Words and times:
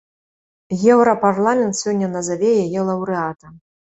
Еўрапарламент 0.93 1.77
сёння 1.81 2.09
назаве 2.15 2.51
яе 2.63 2.81
лаўрэата. 2.91 3.55